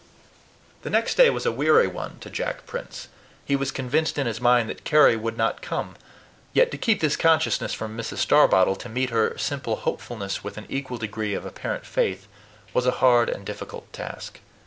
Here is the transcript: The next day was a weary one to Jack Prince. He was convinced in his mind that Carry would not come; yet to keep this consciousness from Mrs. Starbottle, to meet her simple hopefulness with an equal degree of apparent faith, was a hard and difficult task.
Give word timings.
The 0.81 0.89
next 0.89 1.13
day 1.13 1.29
was 1.29 1.45
a 1.45 1.51
weary 1.51 1.85
one 1.85 2.17
to 2.21 2.31
Jack 2.31 2.65
Prince. 2.65 3.07
He 3.45 3.55
was 3.55 3.69
convinced 3.71 4.17
in 4.17 4.25
his 4.25 4.41
mind 4.41 4.67
that 4.67 4.83
Carry 4.83 5.15
would 5.15 5.37
not 5.37 5.61
come; 5.61 5.95
yet 6.53 6.71
to 6.71 6.77
keep 6.79 7.01
this 7.01 7.15
consciousness 7.15 7.75
from 7.75 7.95
Mrs. 7.95 8.17
Starbottle, 8.17 8.75
to 8.77 8.89
meet 8.89 9.11
her 9.11 9.37
simple 9.37 9.75
hopefulness 9.75 10.43
with 10.43 10.57
an 10.57 10.65
equal 10.69 10.97
degree 10.97 11.35
of 11.35 11.45
apparent 11.45 11.85
faith, 11.85 12.27
was 12.73 12.87
a 12.87 12.91
hard 12.97 13.29
and 13.29 13.45
difficult 13.45 13.93
task. 13.93 14.39